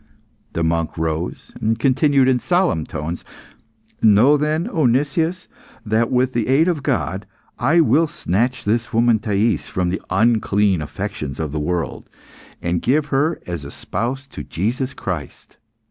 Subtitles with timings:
[0.53, 3.23] The monk rose, and continued in solemn tones
[4.01, 5.47] "Know then, O Nicias,
[5.85, 7.27] that, with the aid of God,
[7.59, 12.09] I will snatch this woman Thais from the unclean affections of the world,
[12.63, 15.57] and give her as a spouse to Jesus Christ.